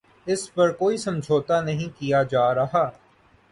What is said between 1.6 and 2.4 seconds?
نہیں کیا